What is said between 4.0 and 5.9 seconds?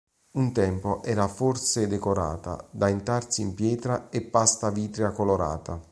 e pasta vitrea colorata.